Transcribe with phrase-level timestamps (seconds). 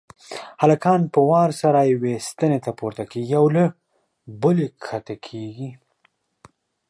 [0.61, 3.63] هلکان په وار سره یوې ستنې ته پورته کېږي او له
[4.41, 5.69] بلې کښته کېږي.